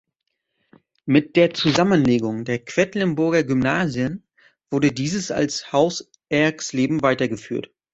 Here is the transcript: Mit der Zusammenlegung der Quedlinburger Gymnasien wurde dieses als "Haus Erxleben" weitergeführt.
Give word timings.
Mit 1.05 1.35
der 1.35 1.53
Zusammenlegung 1.53 2.43
der 2.43 2.57
Quedlinburger 2.65 3.43
Gymnasien 3.43 4.23
wurde 4.71 4.91
dieses 4.91 5.29
als 5.29 5.71
"Haus 5.73 6.09
Erxleben" 6.27 7.03
weitergeführt. 7.03 7.69